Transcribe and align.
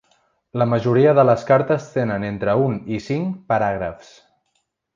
La 0.59 0.65
majoria 0.69 1.11
de 1.19 1.25
les 1.29 1.43
cartes 1.49 1.85
tenen 1.97 2.25
entre 2.31 2.57
un 2.71 2.79
i 2.97 3.03
cinc 3.11 3.37
paràgrafs. 3.55 4.13